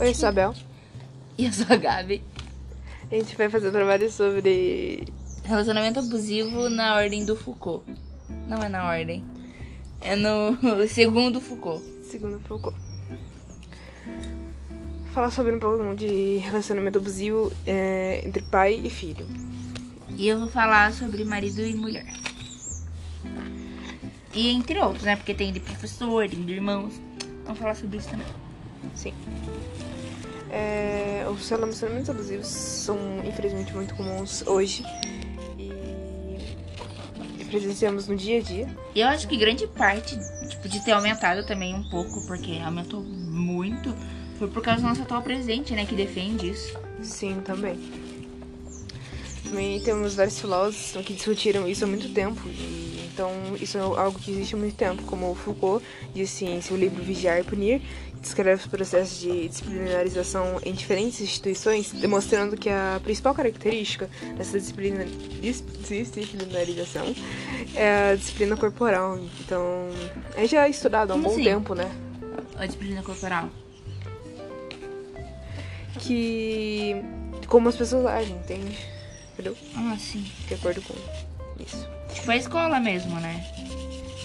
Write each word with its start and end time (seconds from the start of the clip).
Oi, 0.00 0.08
eu 0.08 0.14
sou 0.14 0.28
a 0.28 0.32
Bel. 0.32 0.54
E 1.38 1.46
eu 1.46 1.52
sou 1.52 1.66
a 1.68 1.76
Gabi. 1.76 2.22
A 3.10 3.14
gente 3.14 3.34
vai 3.36 3.48
fazer 3.48 3.68
um 3.68 3.72
trabalho 3.72 4.10
sobre. 4.10 5.06
Relacionamento 5.44 5.98
abusivo 5.98 6.68
na 6.68 6.96
ordem 6.96 7.24
do 7.24 7.34
Foucault. 7.34 7.84
Não 8.46 8.58
é 8.58 8.68
na 8.68 8.86
ordem. 8.86 9.24
É 10.00 10.14
no 10.14 10.56
segundo 10.88 11.40
Foucault. 11.40 11.82
Segundo 12.04 12.38
Foucault. 12.40 12.76
Falar 15.12 15.30
sobre 15.30 15.52
um 15.54 15.58
pouco 15.58 15.94
de 15.94 16.36
relacionamento 16.38 16.98
abusivo 16.98 17.50
é, 17.66 18.22
entre 18.26 18.42
pai 18.42 18.80
e 18.84 18.90
filho. 18.90 19.26
E 20.16 20.28
eu 20.28 20.38
vou 20.38 20.48
falar 20.48 20.92
sobre 20.92 21.24
marido 21.24 21.62
e 21.62 21.74
mulher. 21.74 22.06
E 24.34 24.48
entre 24.48 24.78
outros, 24.78 25.04
né? 25.04 25.16
Porque 25.16 25.34
tem 25.34 25.52
de 25.52 25.60
professor, 25.60 26.28
tem 26.28 26.44
de 26.44 26.52
irmãos. 26.52 26.92
Vamos 27.44 27.58
falar 27.58 27.74
sobre 27.74 27.98
isso 27.98 28.08
também. 28.08 28.26
Sim. 28.94 29.14
É, 30.52 31.26
os 31.30 31.48
relacionamentos 31.48 32.10
abusivos 32.10 32.46
são, 32.46 32.98
infelizmente, 33.24 33.72
muito 33.72 33.94
comuns 33.94 34.46
hoje. 34.46 34.84
E 35.58 37.44
presenciamos 37.46 38.06
no 38.06 38.14
dia 38.14 38.38
a 38.38 38.42
dia. 38.42 38.68
E 38.94 39.00
eu 39.00 39.08
acho 39.08 39.26
que 39.26 39.36
grande 39.38 39.66
parte, 39.66 40.18
tipo, 40.48 40.68
de 40.68 40.84
ter 40.84 40.92
aumentado 40.92 41.46
também 41.46 41.74
um 41.74 41.88
pouco, 41.88 42.26
porque 42.26 42.58
aumentou 42.62 43.02
muito, 43.02 43.94
foi 44.38 44.48
por 44.48 44.62
causa 44.62 44.82
do 44.82 44.88
nosso 44.88 45.02
atual 45.02 45.22
presidente, 45.22 45.72
né? 45.72 45.86
Que 45.86 45.94
defende 45.94 46.50
isso. 46.50 46.78
Sim, 47.02 47.40
também. 47.42 47.78
Também 49.44 49.80
temos 49.80 50.14
vários 50.14 50.38
filósofos 50.38 51.02
que 51.04 51.14
discutiram 51.14 51.66
isso 51.66 51.84
há 51.84 51.86
muito 51.86 52.12
tempo. 52.12 52.40
E, 52.46 53.08
então, 53.12 53.30
isso 53.60 53.78
é 53.78 53.80
algo 53.80 54.18
que 54.18 54.30
existe 54.30 54.54
há 54.54 54.58
muito 54.58 54.74
tempo. 54.74 55.02
Como 55.04 55.34
Foucault 55.34 55.84
disse 56.14 56.44
em 56.44 56.60
seu 56.60 56.76
livro 56.76 57.02
Vigiar 57.02 57.40
e 57.40 57.44
Punir, 57.44 57.82
descreve 58.22 58.62
os 58.62 58.66
processos 58.68 59.20
de 59.20 59.48
disciplinarização 59.48 60.58
em 60.64 60.72
diferentes 60.72 61.20
instituições, 61.20 61.92
demonstrando 61.92 62.56
que 62.56 62.70
a 62.70 63.00
principal 63.02 63.34
característica 63.34 64.08
dessa 64.36 64.58
disciplina, 64.58 65.04
disciplinarização 65.40 67.14
é 67.74 68.12
a 68.12 68.14
disciplina 68.14 68.56
corporal. 68.56 69.18
Então, 69.40 69.88
é 70.36 70.46
já 70.46 70.68
estudado 70.68 71.10
há 71.10 71.14
um 71.14 71.22
Como 71.22 71.34
bom 71.34 71.40
assim? 71.40 71.44
tempo, 71.44 71.74
né? 71.74 71.90
A 72.56 72.64
disciplina 72.64 73.02
corporal. 73.02 73.50
Que. 75.98 77.02
como 77.46 77.68
as 77.68 77.76
pessoas 77.76 78.06
agem, 78.06 78.36
entende? 78.36 78.78
Entendeu? 79.32 79.56
Ah, 79.76 79.96
sim. 79.98 80.24
De 80.46 80.54
acordo 80.54 80.80
com 80.82 80.94
isso. 81.62 81.88
Tipo 82.14 82.30
a 82.30 82.36
escola 82.36 82.80
mesmo, 82.80 83.18
né? 83.20 83.44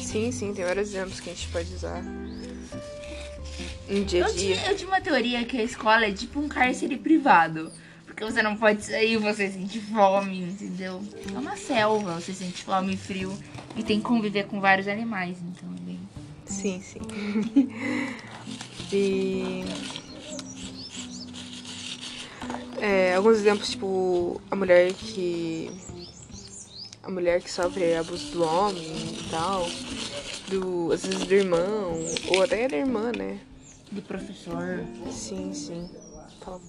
Sim, 0.02 0.32
sim, 0.32 0.54
tem 0.54 0.64
vários 0.64 0.90
exemplos 0.90 1.20
que 1.20 1.30
a 1.30 1.34
gente 1.34 1.48
pode 1.50 1.74
usar 1.74 2.02
no 3.90 4.04
dia 4.06 4.26
a 4.26 4.30
Eu 4.30 4.34
dia. 4.36 4.56
tinha, 4.56 4.70
eu 4.72 4.76
tinha 4.76 4.88
uma 4.88 5.02
teoria 5.02 5.44
que 5.46 5.58
a 5.58 5.64
escola 5.64 6.06
é 6.06 6.12
tipo 6.12 6.40
um 6.40 6.48
cárcere 6.48 6.98
privado. 6.98 7.72
Porque 8.06 8.24
você 8.26 8.42
não 8.42 8.58
pode 8.58 8.84
sair, 8.84 9.16
você 9.18 9.48
sente 9.50 9.80
fome, 9.80 10.42
entendeu? 10.42 11.02
É 11.34 11.38
uma 11.38 11.56
selva, 11.56 12.16
você 12.16 12.34
sente 12.34 12.64
fome 12.64 12.96
e 12.96 12.98
frio. 12.98 13.38
E 13.76 13.84
tem 13.84 14.00
que 14.00 14.06
conviver 14.06 14.46
com 14.48 14.60
vários 14.60 14.88
animais, 14.88 15.38
então 15.40 15.70
é 15.72 15.80
bem. 15.82 16.00
Sim, 16.46 16.82
sim. 16.82 17.00
e. 18.92 19.64
É, 22.80 23.16
alguns 23.16 23.38
exemplos, 23.38 23.70
tipo, 23.70 24.42
a 24.50 24.56
mulher 24.56 24.94
que. 24.94 25.70
A 27.04 27.12
mulher 27.12 27.42
que 27.42 27.52
sofre 27.52 27.96
abuso 27.96 28.32
do 28.32 28.44
homem 28.44 28.82
e 28.84 29.28
tal. 29.30 29.70
Do, 30.50 30.92
às 30.92 31.06
vezes 31.06 31.24
do 31.26 31.34
irmão, 31.34 32.00
ou 32.30 32.42
até 32.42 32.68
da 32.68 32.78
irmã, 32.78 33.12
né? 33.16 33.38
De 33.92 34.02
professor. 34.02 34.84
Sim, 35.10 35.54
sim. 35.54 35.90
Fala. 36.42 36.62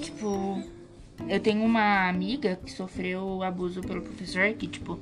Tipo, 0.00 0.62
eu 1.28 1.40
tenho 1.40 1.64
uma 1.64 2.08
amiga 2.08 2.56
que 2.56 2.70
sofreu 2.70 3.42
abuso 3.42 3.80
pelo 3.80 4.02
professor, 4.02 4.52
que, 4.54 4.66
tipo, 4.66 4.98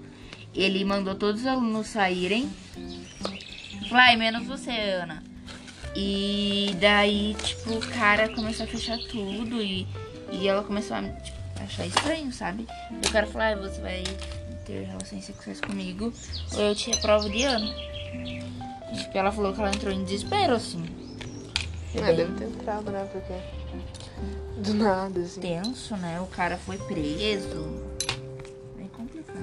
ele 0.55 0.85
mandou 0.85 1.15
todos 1.15 1.43
os 1.43 1.47
alunos 1.47 1.89
saírem. 1.89 2.51
Vai, 3.91 4.17
menos 4.17 4.47
você, 4.47 4.71
Ana. 4.71 5.23
E 5.95 6.77
daí, 6.81 7.35
tipo, 7.43 7.73
o 7.75 7.81
cara 7.89 8.29
começou 8.29 8.65
a 8.65 8.69
fechar 8.69 8.99
tudo 8.99 9.63
e, 9.63 9.87
e 10.31 10.47
ela 10.47 10.63
começou 10.63 10.97
a 10.97 11.03
tipo, 11.03 11.39
achar 11.59 11.87
estranho, 11.87 12.33
sabe? 12.33 12.67
E 12.91 13.07
o 13.07 13.13
cara 13.13 13.27
falou, 13.27 13.65
ah, 13.65 13.69
você 13.69 13.81
vai 13.81 14.03
ter 14.67 14.85
relações 14.85 15.25
sexuais 15.25 15.61
comigo 15.61 16.13
ou 16.55 16.61
eu 16.61 16.75
te 16.75 16.91
reprovo 16.91 17.31
de 17.31 17.45
ano. 17.45 17.73
Tipo, 18.95 19.19
ela 19.19 19.33
falou 19.33 19.53
que 19.53 19.61
ela 19.61 19.71
entrou 19.71 19.93
em 19.93 20.05
desespero, 20.05 20.55
assim. 20.55 20.85
É, 21.95 22.13
deve 22.13 22.33
ter 22.35 22.45
entrado, 22.45 22.91
né? 22.91 23.09
Porque. 23.13 23.35
Do 24.61 24.75
nada, 24.75 25.21
assim. 25.21 25.41
tenso, 25.41 25.97
né? 25.97 26.21
O 26.21 26.27
cara 26.27 26.57
foi 26.57 26.79
preso. 26.79 27.83
Bem 28.77 28.89
complicado. 28.89 29.39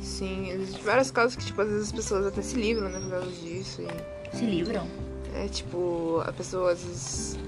Sim, 0.00 0.50
existem 0.50 0.82
vários 0.82 1.10
casos 1.10 1.36
que, 1.36 1.44
tipo, 1.44 1.60
às 1.60 1.68
vezes 1.68 1.86
as 1.86 1.92
pessoas 1.92 2.26
até 2.26 2.42
se 2.42 2.56
livram, 2.56 2.88
né, 2.88 3.00
por 3.00 3.10
causa 3.10 3.30
disso. 3.30 3.82
E, 3.82 4.36
Se 4.36 4.44
livram? 4.44 4.86
é, 5.34 5.46
tipo, 5.48 6.22
a 6.26 6.32
pessoa 6.32 6.72
às 6.72 6.82
vezes 6.82 7.38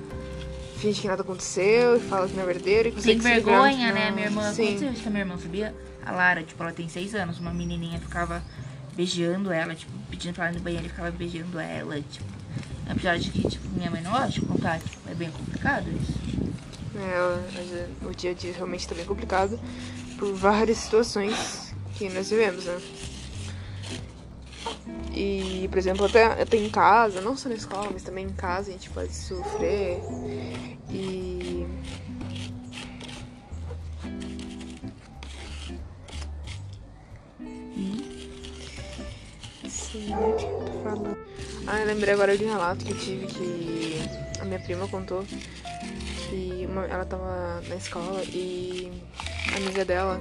finge 0.77 1.01
que 1.01 1.09
nada 1.09 1.23
aconteceu 1.23 1.97
e 1.97 2.01
fala 2.01 2.29
que 2.29 2.35
não 2.35 2.43
é 2.43 2.47
verdadeiro 2.47 2.89
e 2.89 2.93
consegue 2.93 3.21
Sem 3.23 3.33
se 3.33 3.39
livrar 3.39 3.63
vergonha, 3.63 3.93
né? 3.93 4.11
Minha 4.11 4.27
irmã, 4.27 4.53
Sim. 4.53 4.63
aconteceu 4.69 4.93
isso 4.93 5.03
com 5.03 5.09
a 5.09 5.13
minha 5.13 5.23
irmã, 5.23 5.39
sabia? 5.39 5.75
A 6.05 6.13
Lara, 6.13 6.43
tipo, 6.43 6.63
ela 6.63 6.73
tem 6.73 6.89
seis 6.89 7.15
anos. 7.15 7.39
Uma 7.39 7.53
menininha 7.53 7.99
ficava 8.01 8.43
beijando 8.97 9.53
ela, 9.53 9.75
tipo, 9.75 9.93
pedindo 10.11 10.35
pra 10.35 10.47
ela 10.47 10.55
ir 10.55 10.59
no 10.59 10.65
banheiro 10.65 10.87
e 10.87 10.89
ficava 10.89 11.11
beijando 11.11 11.59
ela, 11.59 12.01
tipo. 12.01 12.35
Apesar 12.89 13.19
de 13.19 13.31
que, 13.31 13.49
tipo, 13.49 13.69
minha 13.71 13.91
mãe 13.91 14.03
não 14.03 14.11
gosta 14.11 14.29
de 14.29 14.41
contar, 14.43 14.79
tipo, 14.79 15.11
é 15.11 15.15
bem 15.15 15.31
complicado 15.31 15.87
isso. 15.91 16.13
É, 16.97 17.01
é, 17.01 18.07
o 18.07 18.15
dia 18.15 18.31
a 18.31 18.35
dia 18.35 18.53
realmente 18.53 18.87
tá 18.87 18.95
bem 18.95 19.05
complicado 19.05 19.59
por 20.19 20.33
várias 20.35 20.79
situações 20.79 21.75
que 21.97 22.09
nós 22.09 22.31
vivemos, 22.31 22.65
né? 22.65 22.81
E, 25.13 25.69
por 25.69 25.79
exemplo, 25.79 26.05
até, 26.05 26.25
até 26.25 26.57
em 26.57 26.69
casa, 26.69 27.21
não 27.21 27.37
só 27.37 27.49
na 27.49 27.55
escola, 27.55 27.89
mas 27.93 28.03
também 28.03 28.27
em 28.27 28.33
casa 28.33 28.71
a 28.71 28.73
gente 28.73 28.91
pode 28.91 29.15
sofrer. 29.15 30.01
E. 30.91 31.34
O 40.21 40.37
que? 40.37 40.47
Ah, 41.67 41.81
eu 41.81 41.87
lembrei 41.87 42.15
agora 42.15 42.37
de 42.37 42.45
um 42.45 42.49
relato 42.49 42.85
que 42.85 42.93
eu 42.93 42.99
tive 42.99 43.27
que 43.27 44.41
a 44.41 44.45
minha 44.45 44.61
prima 44.61 44.87
contou 44.89 45.25
que 46.29 46.67
uma- 46.69 46.85
ela 46.87 47.05
tava 47.05 47.63
na 47.69 47.77
escola 47.77 48.23
e 48.25 48.91
a 49.53 49.57
amiga 49.57 49.85
dela 49.85 50.21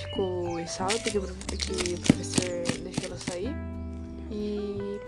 ficou 0.00 0.58
em 0.58 0.66
sala 0.66 0.92
porque, 1.00 1.18
o 1.18 1.22
professor 1.22 2.80
deixou 2.82 3.04
ela 3.04 3.18
sair 3.18 3.54
e 4.30 5.00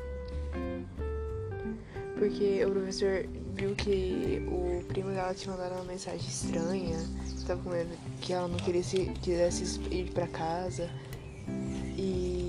porque 2.19 2.65
o 2.65 2.71
professor 2.71 3.27
viu 3.55 3.75
que 3.75 4.43
o 4.49 4.85
primo 4.85 5.11
dela 5.11 5.35
tinha 5.35 5.55
mandado 5.57 5.75
uma 5.75 5.85
mensagem 5.85 6.21
estranha, 6.29 6.99
que 7.39 7.45
tava 7.45 7.63
com 7.63 7.71
medo 7.71 7.91
que 8.21 8.33
ela 8.33 8.47
não 8.47 8.59
queria 8.59 8.83
se, 8.83 9.07
quisesse 9.23 9.81
ir 9.91 10.11
pra 10.13 10.27
casa 10.29 10.89
e 11.97 12.40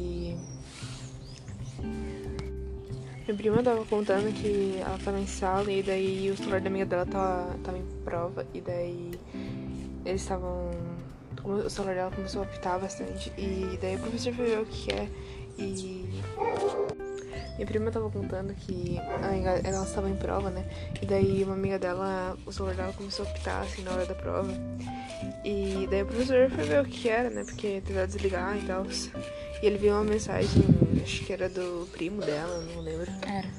minha 3.27 3.37
prima 3.37 3.63
tava 3.63 3.85
contando 3.85 4.33
que 4.33 4.77
ela 4.79 4.97
tava 4.97 5.19
em 5.19 5.27
sala 5.27 5.71
e 5.71 5.83
daí 5.83 6.31
o 6.31 6.37
celular 6.37 6.61
da 6.61 6.69
amiga 6.69 6.85
dela 6.85 7.05
tava, 7.05 7.55
tava 7.63 7.77
em 7.77 7.85
prova 8.03 8.45
e 8.53 8.61
daí 8.61 9.11
eles 10.05 10.21
estavam. 10.21 10.71
O 11.43 11.69
celular 11.69 11.95
dela 11.95 12.11
começou 12.11 12.41
a 12.41 12.45
apitar 12.45 12.79
bastante 12.79 13.31
e 13.37 13.77
daí 13.81 13.95
o 13.95 13.99
professor 13.99 14.33
foi 14.33 14.45
ver 14.45 14.59
o 14.59 14.65
que 14.65 14.91
é 14.91 15.09
e. 15.57 16.21
Minha 17.55 17.67
prima 17.67 17.91
tava 17.91 18.09
contando 18.09 18.53
que 18.55 18.97
ela 18.97 19.83
estava 19.83 20.09
em 20.09 20.15
prova, 20.15 20.49
né? 20.49 20.65
E 21.01 21.05
daí 21.05 21.43
uma 21.43 21.53
amiga 21.53 21.77
dela, 21.77 22.35
o 22.45 22.51
celular 22.51 22.75
dela 22.75 22.93
começou 22.93 23.25
a 23.25 23.29
apitar 23.29 23.61
assim 23.61 23.83
na 23.83 23.91
hora 23.91 24.05
da 24.05 24.15
prova. 24.15 24.51
E 25.45 25.87
daí 25.89 26.01
o 26.01 26.05
professor 26.07 26.49
foi 26.49 26.63
ver 26.63 26.81
o 26.81 26.85
que 26.85 27.07
era, 27.07 27.29
né? 27.29 27.43
Porque 27.43 27.81
tentou 27.85 28.05
desligar 28.07 28.57
e 28.57 28.61
tal. 28.65 28.85
E 29.61 29.65
ele 29.65 29.77
viu 29.77 29.93
uma 29.93 30.03
mensagem, 30.03 30.63
acho 31.01 31.25
que 31.25 31.33
era 31.33 31.49
do 31.49 31.87
primo 31.91 32.21
dela, 32.21 32.61
não 32.73 32.81
lembro. 32.81 33.11
Era. 33.27 33.49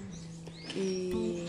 E 0.74 1.46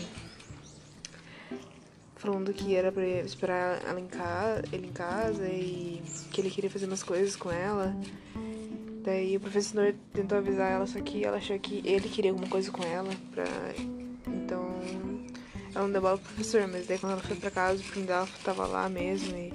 falando 2.16 2.52
que 2.54 2.74
era 2.74 2.90
pra 2.90 3.04
esperar 3.04 3.82
ela 3.86 4.00
em 4.00 4.06
casa, 4.06 4.64
ele 4.72 4.86
em 4.86 4.92
casa 4.92 5.46
e 5.46 6.02
que 6.30 6.40
ele 6.40 6.50
queria 6.50 6.70
fazer 6.70 6.86
umas 6.86 7.02
coisas 7.02 7.36
com 7.36 7.50
ela. 7.50 7.94
Daí 9.02 9.36
o 9.36 9.40
professor 9.40 9.94
tentou 10.14 10.38
avisar 10.38 10.72
ela, 10.72 10.86
só 10.86 10.98
que 11.00 11.22
ela 11.24 11.36
achou 11.36 11.58
que 11.58 11.82
ele 11.84 12.08
queria 12.08 12.30
alguma 12.30 12.48
coisa 12.48 12.70
com 12.70 12.82
ela 12.82 13.10
pra. 13.30 13.44
Então 14.26 14.80
ela 15.74 15.84
não 15.84 15.92
deu 15.92 16.00
bola 16.00 16.16
pro 16.16 16.28
professor, 16.28 16.66
mas 16.66 16.86
daí 16.86 16.98
quando 16.98 17.12
ela 17.12 17.20
foi 17.20 17.36
pra 17.36 17.50
casa, 17.50 17.82
o 17.82 17.84
primo 17.84 18.06
dela 18.06 18.28
tava 18.42 18.66
lá 18.66 18.88
mesmo 18.88 19.36
e 19.36 19.52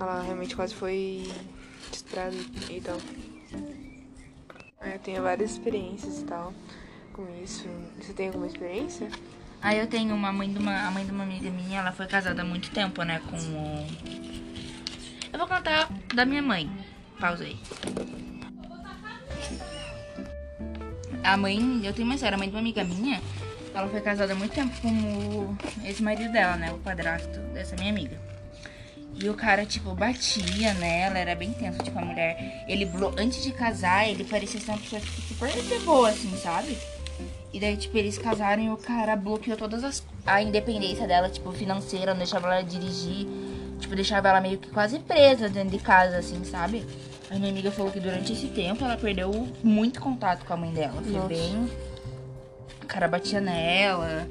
ela 0.00 0.22
realmente 0.22 0.56
quase 0.56 0.74
foi 0.74 1.30
estuprada 1.92 2.34
e 2.68 2.80
tal. 2.80 2.98
Tenho 5.04 5.22
várias 5.22 5.52
experiências 5.52 6.22
e 6.22 6.24
tal 6.24 6.52
com 7.14 7.26
isso. 7.42 7.66
Você 8.00 8.12
tem 8.12 8.26
alguma 8.26 8.46
experiência? 8.46 9.08
Aí 9.62 9.78
eu 9.78 9.86
tenho 9.86 10.14
uma 10.14 10.32
mãe 10.32 10.52
de 10.52 10.58
uma, 10.58 10.88
a 10.88 10.90
mãe 10.90 11.06
de 11.06 11.12
uma 11.12 11.22
amiga 11.22 11.50
minha, 11.50 11.80
ela 11.80 11.92
foi 11.92 12.06
casada 12.06 12.42
há 12.42 12.44
muito 12.44 12.70
tempo, 12.70 13.02
né, 13.02 13.20
com 13.30 13.36
o... 13.36 13.86
Eu 15.32 15.38
vou 15.38 15.48
contar 15.48 15.88
da 16.14 16.26
minha 16.26 16.42
mãe. 16.42 16.70
Pausa 17.18 17.44
aí. 17.44 17.56
A 21.22 21.36
mãe, 21.36 21.80
eu 21.82 21.94
tenho 21.94 22.06
uma 22.06 22.14
história, 22.14 22.34
a 22.34 22.38
mãe 22.38 22.48
de 22.48 22.54
uma 22.54 22.60
amiga 22.60 22.84
minha, 22.84 23.22
ela 23.74 23.88
foi 23.88 24.00
casada 24.02 24.34
há 24.34 24.36
muito 24.36 24.52
tempo 24.52 24.78
com 24.82 24.88
o 24.88 25.56
ex-marido 25.84 26.30
dela, 26.30 26.56
né, 26.56 26.70
o 26.72 26.78
padrasto 26.78 27.40
dessa 27.54 27.74
minha 27.76 27.90
amiga. 27.90 28.23
E 29.20 29.28
o 29.28 29.34
cara, 29.34 29.64
tipo, 29.64 29.94
batia 29.94 30.74
nela, 30.74 31.18
era 31.18 31.34
bem 31.34 31.52
tenso, 31.52 31.78
tipo, 31.82 31.98
a 31.98 32.04
mulher. 32.04 32.64
Ele, 32.68 32.90
antes 33.16 33.42
de 33.42 33.52
casar, 33.52 34.08
ele 34.08 34.24
parecia 34.24 34.60
ser 34.60 34.72
uma 34.72 34.78
pessoa 34.78 35.00
tipo, 35.00 35.20
super 35.22 35.50
de 35.50 35.78
boa, 35.84 36.10
assim, 36.10 36.36
sabe? 36.36 36.76
E 37.52 37.60
daí, 37.60 37.76
tipo, 37.76 37.96
eles 37.96 38.18
casaram 38.18 38.62
e 38.62 38.70
o 38.70 38.76
cara 38.76 39.14
bloqueou 39.14 39.56
todas 39.56 39.84
as. 39.84 40.04
a 40.26 40.42
independência 40.42 41.06
dela, 41.06 41.30
tipo, 41.30 41.52
financeira, 41.52 42.12
não 42.12 42.18
deixava 42.18 42.48
ela 42.48 42.62
dirigir. 42.62 43.28
Tipo, 43.78 43.94
deixava 43.94 44.28
ela 44.28 44.40
meio 44.40 44.58
que 44.58 44.68
quase 44.70 44.98
presa 44.98 45.48
dentro 45.48 45.70
de 45.70 45.78
casa, 45.78 46.16
assim, 46.16 46.42
sabe? 46.44 46.84
A 47.30 47.36
minha 47.36 47.50
amiga 47.50 47.70
falou 47.70 47.92
que 47.92 48.00
durante 48.00 48.32
esse 48.32 48.48
tempo 48.48 48.84
ela 48.84 48.96
perdeu 48.96 49.48
muito 49.62 50.00
contato 50.00 50.44
com 50.44 50.52
a 50.52 50.56
mãe 50.56 50.72
dela. 50.72 51.00
Foi 51.02 51.12
Nossa. 51.12 51.28
bem. 51.28 51.70
O 52.82 52.86
cara 52.86 53.08
batia 53.08 53.40
nela. 53.40 54.28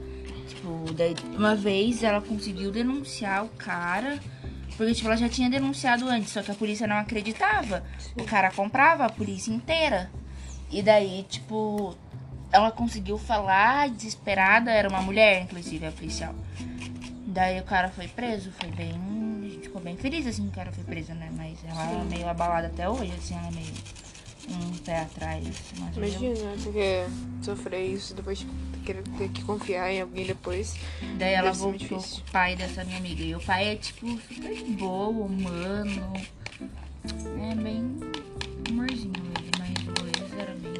Tipo, 0.48 0.94
daí 0.94 1.16
uma 1.36 1.56
vez 1.56 2.04
ela 2.04 2.22
conseguiu 2.22 2.72
denunciar 2.72 3.46
o 3.46 3.50
cara. 3.50 4.20
Porque, 4.76 4.94
tipo, 4.94 5.08
ela 5.08 5.18
já 5.18 5.30
tinha 5.30 5.50
denunciado 5.50 6.08
antes, 6.08 6.32
só 6.32 6.42
que 6.42 6.52
a 6.52 6.56
polícia 6.56 6.88
não 6.88 6.98
acreditava. 6.98 7.84
Sim. 8.00 8.14
O 8.22 8.26
cara 8.26 8.52
comprava 8.52 9.06
a 9.06 9.10
polícia 9.10 9.52
inteira. 9.52 10.10
E 10.72 10.82
daí, 10.82 11.24
tipo, 11.30 11.96
ela 12.52 12.72
conseguiu 12.72 13.18
falar 13.18 13.90
desesperada, 13.90 14.72
era 14.72 14.90
uma 14.90 15.02
mulher, 15.02 15.44
inclusive, 15.44 15.86
a 15.86 15.92
policial. 15.92 16.34
Daí 17.28 17.60
o 17.60 17.64
cara 17.64 17.90
foi 17.90 18.08
preso, 18.08 18.52
foi 18.60 18.70
bem. 18.72 18.92
A 18.92 19.50
gente 19.50 19.64
ficou 19.64 19.82
bem 19.82 19.98
feliz 19.98 20.26
assim 20.28 20.44
que 20.44 20.50
o 20.50 20.52
cara 20.52 20.72
foi 20.72 20.84
preso, 20.84 21.14
né? 21.14 21.30
Mas 21.36 21.58
ela 21.64 21.88
Sim. 21.88 22.02
é 22.02 22.04
meio 22.04 22.30
abalada 22.30 22.68
até 22.68 22.88
hoje, 22.90 23.12
assim, 23.18 23.36
ela 23.36 23.48
é 23.48 23.52
meio 23.52 23.74
um 24.50 24.78
pé 24.78 25.02
atrás. 25.02 25.48
Imagina, 25.96 26.36
porque 26.64 27.06
sofrer 27.42 27.86
isso 27.86 28.14
depois 28.14 28.40
de 28.40 28.46
querer 28.46 28.63
ter 28.84 29.30
que 29.30 29.44
confiar 29.44 29.92
em 29.92 30.02
alguém 30.02 30.26
depois. 30.26 30.76
Daí 31.18 31.34
ela 31.34 31.52
voltou 31.54 31.88
com 31.88 31.96
o 31.96 32.32
pai 32.32 32.56
dessa 32.56 32.84
minha 32.84 32.98
amiga. 32.98 33.24
E 33.24 33.36
o 33.36 33.40
pai 33.40 33.70
é 33.70 33.76
tipo 33.76 34.08
super 34.20 34.64
boa, 34.78 35.26
humano. 35.26 36.14
É 37.52 37.56
bem 37.56 38.00
amorzinho 38.70 39.14
ele, 39.38 39.52
mas 39.60 39.78
o 39.88 40.24
ex 40.24 40.34
era 40.38 40.54
bem. 40.56 40.74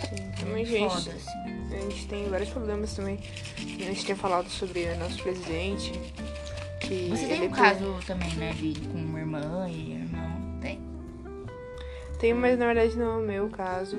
Sim, 0.00 0.30
também, 0.40 0.64
gente. 0.64 0.94
Foda, 0.94 1.12
assim. 1.12 1.74
A 1.74 1.80
gente 1.80 2.06
tem 2.08 2.28
vários 2.28 2.48
problemas 2.50 2.94
também. 2.94 3.18
A 3.56 3.84
gente 3.84 4.04
tem 4.04 4.16
falado 4.16 4.48
sobre 4.48 4.84
o 4.84 4.98
nosso 4.98 5.22
presidente. 5.22 5.92
Que 6.80 7.08
Você 7.10 7.26
tem 7.26 7.48
um 7.48 7.50
caso 7.50 7.98
também, 8.06 8.32
né, 8.34 8.52
de 8.52 8.80
com 8.80 8.98
uma 8.98 9.18
irmã 9.18 9.68
e 9.68 9.92
irmão? 9.92 10.58
Tem? 10.60 10.80
Tem, 12.18 12.34
mas 12.34 12.58
na 12.58 12.66
verdade 12.66 12.96
não 12.96 13.12
é 13.12 13.16
o 13.18 13.26
meu 13.26 13.48
caso. 13.48 13.98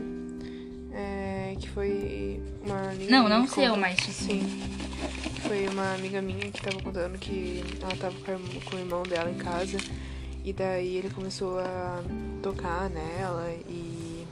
É, 0.91 1.38
que 1.55 1.69
foi 1.69 2.41
uma 2.65 2.91
amiga 2.91 3.11
Não, 3.11 3.29
não 3.29 3.47
seu, 3.47 3.75
mas 3.75 3.97
tipo... 3.97 4.11
Sim. 4.11 4.41
Foi 5.47 5.67
uma 5.67 5.93
amiga 5.95 6.21
minha 6.21 6.51
que 6.51 6.61
tava 6.61 6.81
contando 6.81 7.17
que 7.17 7.63
ela 7.81 7.95
tava 7.95 8.15
com 8.65 8.75
o 8.75 8.79
irmão 8.79 9.03
dela 9.03 9.29
em 9.29 9.37
casa. 9.37 9.77
E 10.43 10.53
daí 10.53 10.97
ele 10.97 11.09
começou 11.09 11.59
a 11.59 12.01
tocar 12.41 12.89
nela 12.89 13.49
e 13.67 14.25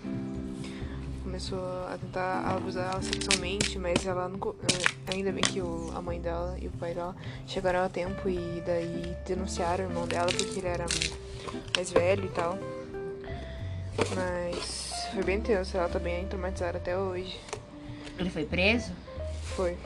começou 1.23 1.59
a 1.59 1.97
tentar 1.99 2.39
abusar 2.55 2.91
ela 2.91 3.01
sexualmente, 3.01 3.77
mas 3.77 4.05
ela 4.05 4.27
não. 4.27 4.37
Eh, 4.37 5.13
ainda 5.13 5.31
bem 5.31 5.43
que 5.43 5.61
o, 5.61 5.91
a 5.95 6.01
mãe 6.01 6.19
dela 6.19 6.57
e 6.59 6.67
o 6.67 6.71
pai 6.71 6.93
dela 6.93 7.15
chegaram 7.45 7.83
a 7.83 7.89
tempo 7.89 8.27
e 8.27 8.63
daí 8.65 9.15
denunciaram 9.25 9.85
o 9.85 9.89
irmão 9.89 10.07
dela 10.07 10.27
porque 10.27 10.59
ele 10.59 10.67
era 10.67 10.85
mais 11.75 11.91
velho 11.91 12.25
e 12.25 12.29
tal. 12.29 12.57
Mas 14.15 14.86
foi 15.13 15.23
bem 15.23 15.41
tenso, 15.41 15.77
ela 15.77 15.89
tá 15.89 15.99
bem 15.99 16.27
traumatizada 16.27 16.77
até 16.77 16.97
hoje. 16.97 17.39
Ele 18.17 18.29
foi 18.29 18.45
preso? 18.45 18.91
Foi. 19.55 19.77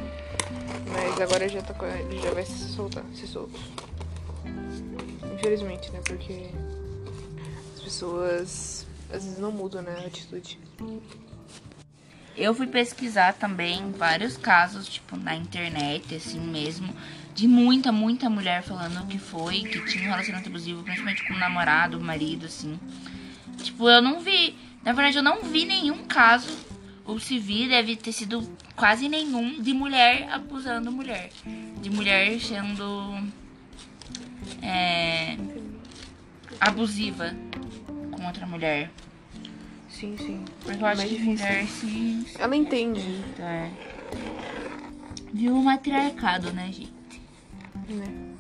Mas 0.92 1.22
agora 1.22 1.48
já 1.48 1.62
tá, 1.62 1.76
ele 2.00 2.22
já 2.22 2.32
vai 2.32 2.44
se 2.44 2.72
soltar, 2.72 3.04
se 3.14 3.28
solto. 3.28 3.60
Infelizmente, 5.34 5.92
né? 5.92 6.02
Porque 6.06 6.50
as 7.76 7.82
pessoas 7.82 8.86
às 9.14 9.24
vezes 9.24 9.40
não 9.40 9.52
mudam, 9.52 9.82
né, 9.82 10.02
a 10.04 10.08
atitude. 10.08 10.58
Eu 12.36 12.56
fui 12.56 12.68
pesquisar 12.68 13.34
também 13.34 13.92
vários 13.92 14.38
casos, 14.38 14.88
tipo, 14.88 15.18
na 15.18 15.36
internet, 15.36 16.16
assim 16.16 16.40
mesmo, 16.40 16.94
de 17.36 17.48
muita, 17.48 17.92
muita 17.92 18.30
mulher 18.30 18.64
falando 18.64 19.06
que 19.08 19.20
foi, 19.20 19.62
que 19.62 19.86
tinha 19.86 20.06
um 20.06 20.12
relacionamento 20.12 20.50
abusivo, 20.50 20.82
principalmente 20.84 21.28
com 21.28 21.34
o 21.34 21.38
namorado, 21.38 21.98
o 21.98 22.02
marido, 22.02 22.46
assim. 22.46 22.80
Tipo, 23.58 23.90
eu 23.90 24.02
não 24.02 24.22
vi. 24.22 24.56
Na 24.84 24.94
verdade, 24.94 25.18
eu 25.18 25.24
não 25.24 25.44
vi 25.44 25.66
nenhum 25.66 26.06
caso, 26.06 26.50
ou 27.06 27.20
se 27.20 27.38
vi, 27.38 27.68
deve 27.68 27.96
ter 27.96 28.12
sido 28.12 28.48
quase 28.76 29.08
nenhum, 29.08 29.62
de 29.62 29.74
mulher 29.74 30.28
abusando 30.32 30.92
mulher. 30.92 31.30
De 31.82 31.90
mulher 31.90 32.40
sendo. 32.40 33.32
É, 34.62 35.38
abusiva 36.60 37.36
com 38.12 38.26
outra 38.26 38.46
mulher. 38.46 38.92
Sim, 39.90 40.16
sim. 40.18 40.46
Porque 40.64 40.82
eu 40.82 40.88
acho 40.88 41.08
que 41.08 41.20
mulher 41.20 41.66
se. 41.68 42.26
Ela 42.40 42.56
entende. 42.56 43.24
É. 43.40 43.70
Viu 45.34 45.56
o 45.56 45.64
matriarcado, 45.64 46.52
né, 46.52 46.68
gente? 46.68 46.92
Né? 47.88 48.31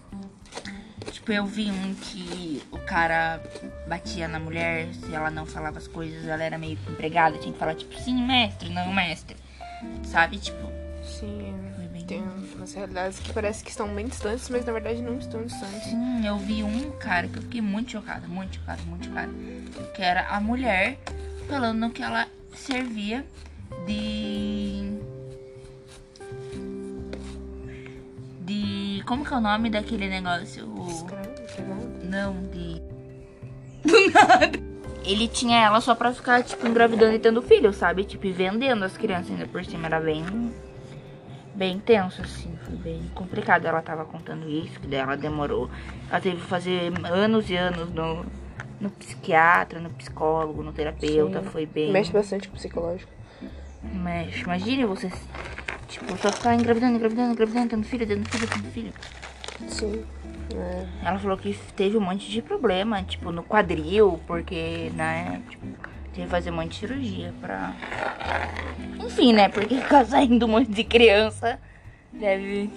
Tipo, 1.21 1.33
eu 1.33 1.45
vi 1.45 1.69
um 1.69 1.94
que 1.94 2.63
o 2.71 2.79
cara 2.79 3.39
batia 3.88 4.27
na 4.27 4.39
mulher, 4.39 4.88
se 4.91 5.13
ela 5.13 5.29
não 5.29 5.45
falava 5.45 5.77
as 5.77 5.88
coisas, 5.88 6.25
ela 6.25 6.44
era 6.44 6.57
meio 6.57 6.79
empregada, 6.89 7.38
tinha 7.38 7.53
que 7.53 7.59
falar, 7.59 7.75
tipo, 7.75 7.95
sim, 8.00 8.25
mestre, 8.25 8.69
não, 8.69 8.91
mestre. 8.91 9.38
Sabe? 10.03 10.39
Tipo. 10.39 10.71
Sim, 11.03 11.56
tem 12.07 12.23
umas 12.56 12.73
realidades 12.73 13.19
que 13.19 13.31
parece 13.31 13.63
que 13.63 13.69
estão 13.69 13.88
bem 13.94 14.07
distantes, 14.07 14.50
mas 14.50 14.65
na 14.65 14.73
verdade 14.73 15.01
não 15.01 15.18
estão 15.19 15.45
distantes. 15.45 15.83
Sim, 15.83 16.25
eu 16.25 16.38
vi 16.38 16.63
um 16.63 16.91
cara 16.97 17.27
que 17.27 17.38
eu 17.38 17.41
fiquei 17.44 17.62
muito 17.62 17.91
chocada, 17.91 18.27
muito 18.27 18.56
chocada, 18.56 18.81
muito 18.83 19.06
chocada. 19.06 19.31
Que 19.94 20.01
era 20.01 20.27
a 20.27 20.41
mulher 20.41 20.97
falando 21.47 21.89
que 21.91 22.01
ela 22.01 22.27
servia 22.56 23.25
de. 23.85 25.00
De. 29.02 29.06
Como 29.06 29.26
que 29.26 29.34
é 29.34 29.38
o 29.38 29.42
nome 29.42 29.70
daquele 29.70 30.08
negócio? 30.08 30.68
Não, 32.04 32.34
de. 32.52 32.81
Do 33.84 34.12
nada. 34.12 34.72
Ele 35.04 35.28
tinha 35.28 35.66
ela 35.66 35.81
só 35.81 35.96
pra 35.96 36.14
ficar, 36.14 36.44
tipo, 36.44 36.68
engravidando 36.68 37.14
e 37.16 37.20
tendo 37.20 37.42
filho, 37.42 37.74
sabe? 37.74 38.04
Tipo, 38.04 38.28
e 38.28 38.31
vendendo 38.31 38.86
as 38.86 38.96
crianças 38.96 39.31
ainda 39.31 39.48
por 39.48 39.66
cima. 39.66 39.88
Era 39.88 40.00
bem. 40.00 40.24
Bem 41.56 41.80
tenso, 41.80 42.22
assim. 42.22 42.56
Foi 42.64 42.76
bem 42.76 43.12
complicado. 43.16 43.66
Ela 43.66 43.81
tava 43.81 44.06
contando 44.06 44.48
isso, 44.48 44.80
que 44.80 44.88
dela 44.88 45.18
demorou. 45.18 45.70
Ela 46.10 46.22
teve 46.22 46.38
que 46.38 46.46
fazer 46.48 46.94
anos 47.04 47.50
e 47.50 47.56
anos 47.56 47.90
no 47.90 48.26
no 48.81 48.90
psiquiatra, 48.90 49.80
no 49.80 49.92
psicólogo, 49.92 50.64
no 50.64 50.74
terapeuta, 50.74 51.40
Sim. 51.42 51.50
foi 51.50 51.66
bem. 51.68 51.92
Mexe 51.92 52.12
bastante 52.12 52.50
com 52.50 52.56
o 52.56 52.58
psicológico. 52.58 53.12
Mexe. 53.84 54.42
Imagine 54.42 54.86
você, 54.86 55.12
tipo, 55.92 56.18
só 56.18 56.31
ficar 56.31 56.56
engravidando, 56.56 56.95
engravidando, 56.95 57.33
engravidando, 57.33 57.69
tendo 57.69 57.83
filho, 57.86 58.07
tendo 58.07 58.28
filho, 58.30 58.48
tendo 58.48 58.71
filho. 58.71 58.94
Sim. 59.68 60.04
É. 60.56 60.86
Ela 61.06 61.19
falou 61.19 61.38
que 61.38 61.54
teve 61.76 61.98
um 61.98 62.02
monte 62.02 62.30
de 62.30 62.42
problema, 62.42 63.04
tipo, 63.04 63.31
no 63.31 63.44
quadril, 63.44 64.19
porque, 64.26 64.92
né, 64.95 65.42
tipo, 65.50 65.66
teve 66.14 66.24
que 66.24 66.28
fazer 66.28 66.52
um 66.52 66.56
monte 66.56 66.69
de 66.69 66.76
cirurgia 66.78 67.33
pra. 67.40 67.74
Enfim, 69.00 69.33
né, 69.33 69.50
porque 69.50 69.76
ficar 69.76 70.06
saindo 70.07 70.45
um 70.45 70.50
monte 70.50 70.71
de 70.71 70.83
criança 70.83 71.60
deve. 72.12 72.69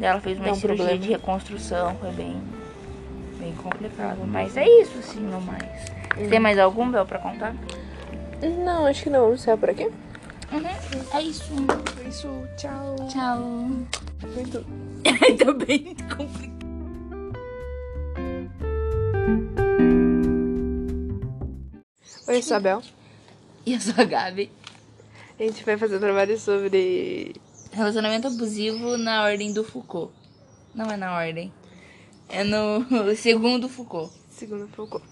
Ela 0.00 0.20
fez 0.20 0.38
uma 0.38 0.54
cirurgia 0.54 0.84
problema. 0.84 0.98
de 0.98 1.08
reconstrução, 1.08 1.96
foi 1.96 2.10
bem 2.12 2.42
bem 3.38 3.52
complicado. 3.54 4.18
Mas 4.26 4.56
é 4.56 4.68
isso, 4.68 4.98
assim, 4.98 5.20
no 5.20 5.40
mais. 5.40 5.62
Uhum. 6.16 6.28
Tem 6.28 6.40
mais 6.40 6.58
algum, 6.58 6.90
Bel, 6.90 7.06
pra 7.06 7.18
contar? 7.18 7.54
Não, 8.64 8.86
acho 8.86 9.04
que 9.04 9.10
não. 9.10 9.22
Vamos 9.22 9.40
encerrar 9.40 9.56
por 9.56 9.70
aqui? 9.70 9.90
Uhum. 10.52 10.66
É 11.12 11.22
isso. 11.22 11.44
É 12.04 12.08
isso. 12.08 12.28
Tchau. 12.56 12.96
Tchau. 13.08 13.40
Muito. 14.34 14.64
tá 15.38 15.52
bem 15.66 15.96
complicado. 16.16 16.56
Oi, 22.28 22.38
eu 22.38 22.42
sou 22.42 22.56
a 22.56 22.60
Bel. 22.60 22.82
E 23.64 23.74
eu 23.74 23.80
sou 23.80 23.94
a 23.96 24.04
Gabi. 24.04 24.50
A 25.38 25.42
gente 25.42 25.64
vai 25.64 25.76
fazer 25.76 25.96
um 25.96 26.00
trabalho 26.00 26.38
sobre... 26.38 27.34
Relacionamento 27.72 28.26
abusivo 28.26 28.96
na 28.96 29.22
ordem 29.22 29.52
do 29.52 29.62
Foucault. 29.62 30.12
Não 30.74 30.86
é 30.86 30.96
na 30.96 31.14
ordem. 31.14 31.52
É 32.28 32.42
no 32.42 32.84
segundo 33.14 33.68
Foucault. 33.68 34.12
Segundo 34.30 34.66
Foucault. 34.68 35.04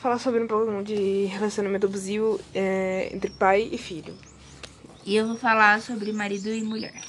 Falar 0.00 0.18
sobre 0.18 0.40
um 0.40 0.46
pouco 0.46 0.82
de 0.82 1.24
relacionamento 1.24 1.86
abusivo 1.86 2.40
é, 2.54 3.10
entre 3.12 3.30
pai 3.30 3.68
e 3.72 3.78
filho. 3.78 4.14
E 5.04 5.16
eu 5.16 5.26
vou 5.26 5.36
falar 5.36 5.80
sobre 5.80 6.12
marido 6.12 6.48
e 6.52 6.62
mulher. 6.62 7.00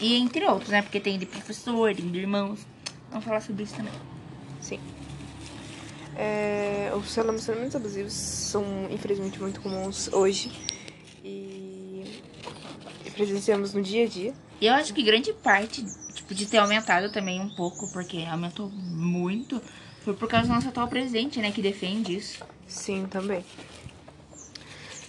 E 0.00 0.14
entre 0.16 0.44
outros, 0.44 0.70
né? 0.70 0.82
Porque 0.82 0.98
tem 0.98 1.18
de 1.18 1.26
professor, 1.26 1.94
tem 1.94 2.10
de 2.10 2.18
irmãos. 2.18 2.66
Vamos 3.10 3.24
falar 3.24 3.40
sobre 3.40 3.62
isso 3.62 3.74
também. 3.74 3.92
Sim. 4.60 4.80
É, 6.16 6.92
os 6.96 7.14
relacionamentos 7.14 7.76
abusivos 7.76 8.12
são, 8.12 8.64
infelizmente, 8.90 9.40
muito 9.40 9.60
comuns 9.60 10.12
hoje. 10.12 10.50
E 11.22 12.04
presenciamos 13.14 13.72
no 13.72 13.80
dia 13.80 14.04
a 14.04 14.08
dia. 14.08 14.34
E 14.60 14.66
eu 14.66 14.74
acho 14.74 14.92
que 14.92 15.02
grande 15.02 15.32
parte, 15.32 15.84
tipo, 16.12 16.34
de 16.34 16.46
ter 16.46 16.58
aumentado 16.58 17.12
também 17.12 17.40
um 17.40 17.48
pouco, 17.54 17.90
porque 17.92 18.24
aumentou 18.30 18.68
muito, 18.70 19.60
foi 20.04 20.14
por 20.14 20.28
causa 20.28 20.48
do 20.48 20.54
nosso 20.54 20.68
atual 20.68 20.86
presidente, 20.88 21.40
né? 21.40 21.50
Que 21.50 21.62
defende 21.62 22.16
isso. 22.16 22.44
Sim, 22.68 23.06
também. 23.10 23.44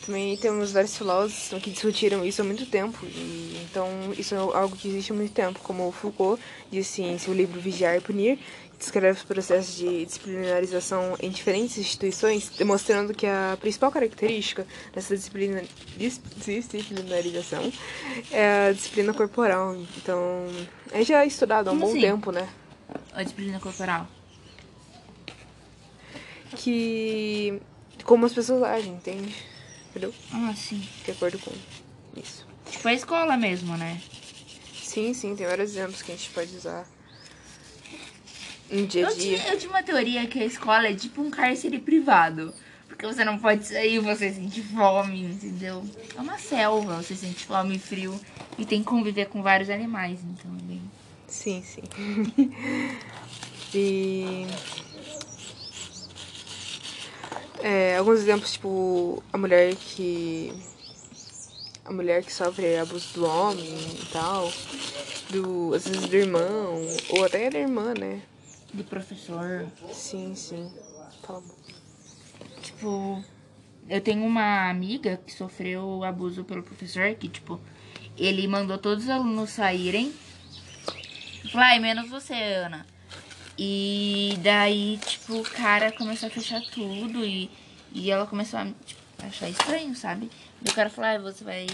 Também 0.05 0.37
temos 0.37 0.71
vários 0.71 0.95
filósofos 0.95 1.59
que 1.63 1.71
discutiram 1.71 2.23
isso 2.23 2.39
há 2.39 2.45
muito 2.45 2.67
tempo, 2.67 3.03
e 3.07 3.59
então 3.63 3.89
isso 4.15 4.35
é 4.35 4.37
algo 4.37 4.75
que 4.75 4.87
existe 4.87 5.11
há 5.11 5.15
muito 5.15 5.33
tempo, 5.33 5.59
como 5.63 5.91
Foucault 5.91 6.39
disse 6.71 7.01
em 7.01 7.17
seu 7.17 7.33
livro 7.33 7.59
Vigiar 7.59 7.97
e 7.97 8.01
Punir, 8.01 8.37
descreve 8.77 9.17
os 9.17 9.23
processos 9.23 9.75
de 9.75 10.05
disciplinarização 10.05 11.15
em 11.19 11.31
diferentes 11.31 11.79
instituições, 11.79 12.51
demonstrando 12.55 13.15
que 13.15 13.25
a 13.25 13.57
principal 13.59 13.91
característica 13.91 14.67
dessa 14.93 15.15
disciplina, 15.15 15.63
disciplinarização 15.97 17.73
é 18.31 18.67
a 18.67 18.73
disciplina 18.73 19.11
corporal. 19.11 19.75
Então, 19.97 20.45
é 20.91 21.03
já 21.03 21.25
estudado 21.25 21.69
há 21.69 21.71
um 21.71 21.79
Como 21.79 21.87
bom 21.87 21.97
assim? 21.97 22.01
tempo, 22.01 22.31
né? 22.31 22.47
A 23.11 23.23
disciplina 23.23 23.59
corporal. 23.59 24.07
Que. 26.55 27.61
como 28.03 28.25
as 28.25 28.33
pessoas 28.33 28.63
agem, 28.63 28.93
entende? 28.93 29.35
Entendeu? 29.89 30.13
Ah, 30.33 30.53
sim. 30.55 30.81
De 31.03 31.11
acordo 31.11 31.37
com 31.39 31.51
isso. 32.19 32.45
Tipo 32.69 32.87
a 32.87 32.93
escola 32.93 33.37
mesmo, 33.37 33.77
né? 33.77 34.01
Sim, 34.81 35.13
sim, 35.13 35.35
tem 35.35 35.45
vários 35.47 35.71
exemplos 35.71 36.01
que 36.01 36.11
a 36.11 36.15
gente 36.15 36.29
pode 36.29 36.55
usar 36.55 36.87
no 38.69 38.87
dia 38.87 39.07
a 39.07 39.09
Eu 39.11 39.15
dia. 39.15 39.37
tinha, 39.37 39.53
eu 39.53 39.57
tinha 39.59 39.69
uma 39.69 39.83
teoria 39.83 40.25
que 40.27 40.39
a 40.39 40.45
escola 40.45 40.87
é 40.87 40.93
tipo 40.93 41.21
um 41.21 41.29
cárcere 41.29 41.79
privado. 41.79 42.53
Porque 42.87 43.05
você 43.05 43.25
não 43.25 43.37
pode 43.37 43.65
sair, 43.67 43.99
você 43.99 44.31
sente 44.31 44.61
fome, 44.61 45.23
entendeu? 45.25 45.83
É 46.15 46.21
uma 46.21 46.37
selva, 46.37 47.01
você 47.03 47.13
sente 47.15 47.45
fome 47.45 47.75
e 47.75 47.79
frio. 47.79 48.17
E 48.57 48.65
tem 48.65 48.79
que 48.79 48.85
conviver 48.87 49.25
com 49.25 49.41
vários 49.43 49.69
animais, 49.69 50.19
então 50.23 50.49
é 50.57 50.61
bem. 50.63 50.81
Sim, 51.27 51.61
sim. 51.61 51.81
e. 53.73 54.45
É, 57.67 57.97
alguns 57.97 58.19
exemplos, 58.19 58.51
tipo, 58.51 59.23
a 59.33 59.39
mulher 59.39 59.73
que. 59.73 60.53
A 61.83 61.91
mulher 61.91 62.23
que 62.23 62.31
sofre 62.31 62.77
abuso 62.77 63.15
do 63.15 63.25
homem 63.25 63.65
e 63.65 64.05
tal. 64.13 64.53
Do, 65.31 65.73
às 65.73 65.87
vezes 65.87 66.07
do 66.07 66.15
irmão. 66.15 66.79
Ou 67.09 67.25
até 67.25 67.49
da 67.49 67.57
irmã, 67.57 67.95
né? 67.99 68.21
De 68.71 68.83
professor. 68.83 69.65
Sim, 69.91 70.35
sim. 70.35 70.71
Fala. 71.23 71.41
Tipo, 72.61 73.23
eu 73.89 73.99
tenho 73.99 74.23
uma 74.23 74.69
amiga 74.69 75.19
que 75.25 75.33
sofreu 75.33 76.03
abuso 76.03 76.43
pelo 76.43 76.61
professor, 76.61 77.15
que, 77.15 77.27
tipo, 77.27 77.59
ele 78.15 78.47
mandou 78.47 78.77
todos 78.77 79.05
os 79.05 79.09
alunos 79.09 79.49
saírem. 79.49 80.13
Falou, 81.51 81.65
ai, 81.65 81.79
menos 81.79 82.11
você, 82.11 82.35
Ana. 82.35 82.85
E 83.57 84.37
daí, 84.41 84.99
tipo, 85.05 85.37
o 85.37 85.43
cara 85.43 85.91
começou 85.91 86.27
a 86.27 86.31
fechar 86.31 86.61
tudo 86.61 87.23
e, 87.23 87.49
e 87.93 88.11
ela 88.11 88.27
começou 88.27 88.59
a 88.59 88.65
tipo, 88.85 89.01
achar 89.23 89.49
estranho, 89.49 89.95
sabe? 89.95 90.29
E 90.61 90.69
o 90.69 90.73
cara 90.73 90.89
falou, 90.89 91.09
ai, 91.09 91.19
você 91.19 91.43
vai 91.43 91.67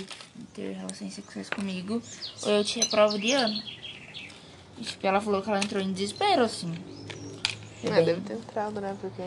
ter 0.53 0.73
relações 0.73 1.13
sexuais 1.13 1.49
comigo 1.49 2.01
ou 2.43 2.51
eu 2.51 2.63
te 2.63 2.79
reprovo 2.79 3.17
de 3.17 3.31
ano. 3.31 3.61
E, 4.77 4.83
tipo, 4.83 5.05
ela 5.05 5.19
falou 5.19 5.41
que 5.41 5.49
ela 5.49 5.59
entrou 5.59 5.81
em 5.81 5.91
desespero, 5.91 6.43
assim. 6.43 6.73
Foi 7.81 7.89
É, 7.91 8.03
deve 8.03 8.21
ter 8.21 8.33
entrado, 8.33 8.79
né? 8.79 8.95
Porque. 8.99 9.23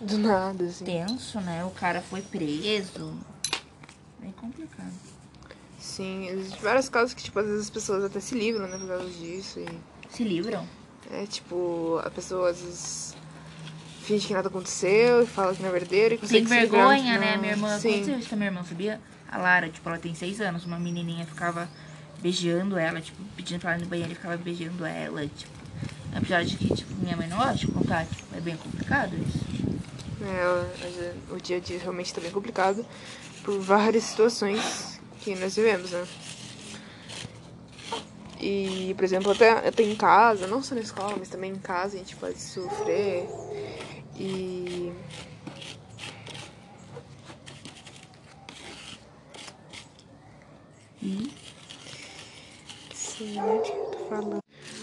Do 0.00 0.18
nada, 0.18 0.64
assim. 0.64 0.84
tenso, 0.84 1.40
né? 1.40 1.64
O 1.64 1.70
cara 1.70 2.00
foi 2.00 2.22
preso. 2.22 3.14
Bem 4.20 4.32
complicado. 4.32 4.92
Sim, 5.78 6.28
existem 6.28 6.60
vários 6.60 6.88
casos 6.88 7.14
que, 7.14 7.22
tipo, 7.22 7.38
às 7.38 7.46
vezes 7.46 7.62
as 7.62 7.70
pessoas 7.70 8.04
até 8.04 8.20
se 8.20 8.34
livram, 8.34 8.66
né, 8.66 8.76
por 8.78 8.88
causa 8.88 9.08
disso. 9.08 9.60
E, 9.60 9.66
Se 10.10 10.24
livram? 10.24 10.66
É, 11.10 11.26
tipo, 11.26 12.00
a 12.04 12.10
pessoa 12.10 12.50
às 12.50 12.60
vezes 12.60 13.16
finge 14.02 14.26
que 14.28 14.34
nada 14.34 14.48
aconteceu 14.48 15.22
e 15.22 15.26
fala 15.26 15.54
que 15.54 15.60
não 15.62 15.68
é 15.68 15.72
verdadeiro 15.72 16.14
e 16.14 16.18
consegue 16.18 16.42
no 16.42 16.48
vergonha, 16.48 17.18
né? 17.18 17.26
final. 17.26 17.38
Minha 17.38 17.52
irmã, 17.52 17.78
Sim, 17.78 17.88
aconteceu 17.88 18.18
isso 18.18 18.28
com 18.28 18.34
a 18.34 18.38
minha 18.38 18.48
irmã, 18.50 18.64
sabia? 18.64 19.00
A 19.28 19.38
Lara, 19.38 19.68
tipo, 19.68 19.88
ela 19.88 19.98
tem 19.98 20.14
seis 20.14 20.40
anos. 20.40 20.64
Uma 20.64 20.78
menininha 20.78 21.26
ficava 21.26 21.68
beijando 22.22 22.78
ela, 22.78 23.00
tipo, 23.00 23.20
pedindo 23.36 23.60
pra 23.60 23.72
ela 23.72 23.80
ir 23.80 23.84
no 23.84 23.88
banheiro 23.90 24.12
e 24.12 24.14
ficava 24.14 24.36
beijando 24.36 24.84
ela, 24.84 25.22
tipo. 25.26 25.56
Apesar 26.14 26.44
de 26.44 26.56
que, 26.56 26.72
tipo, 26.74 26.94
minha 26.94 27.16
mãe 27.16 27.28
não 27.28 27.36
gosta 27.36 27.54
de 27.54 27.66
contar, 27.66 28.06
tipo, 28.06 28.36
é 28.36 28.40
bem 28.40 28.56
complicado 28.56 29.14
isso. 29.16 29.44
é, 30.22 31.14
o 31.30 31.40
dia 31.40 31.56
a 31.56 31.60
dia 31.60 31.78
realmente 31.78 32.14
tá 32.14 32.20
bem 32.20 32.30
complicado 32.30 32.86
por 33.42 33.58
várias 33.60 34.04
situações 34.04 35.00
que 35.20 35.34
nós 35.34 35.56
vivemos, 35.56 35.90
né? 35.90 36.06
E, 38.48 38.94
por 38.94 39.02
exemplo, 39.04 39.32
até, 39.32 39.50
até 39.50 39.82
em 39.82 39.96
casa, 39.96 40.46
não 40.46 40.62
só 40.62 40.76
na 40.76 40.80
escola, 40.80 41.16
mas 41.18 41.28
também 41.28 41.50
em 41.50 41.58
casa 41.58 41.96
a 41.96 41.98
gente 41.98 42.14
pode 42.14 42.38
sofrer. 42.40 43.28
E. 44.16 44.92
Sim, 52.94 53.56
o 53.56 53.60
que 53.60 53.72
eu 53.72 53.86
tô 53.90 53.98
falando? 54.08 54.38